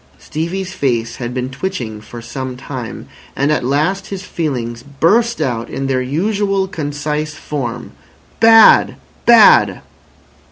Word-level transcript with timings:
Stevie's 0.17 0.73
face 0.73 1.17
had 1.17 1.31
been 1.31 1.51
twitching 1.51 2.01
for 2.01 2.23
some 2.23 2.57
time, 2.57 3.05
and 3.35 3.51
at 3.51 3.63
last 3.63 4.07
his 4.07 4.23
feelings 4.23 4.81
burst 4.81 5.39
out 5.39 5.69
in 5.69 5.85
their 5.85 6.01
usual 6.01 6.67
concise 6.67 7.35
form. 7.35 7.91
"Bad! 8.39 8.95
Bad!" 9.27 9.81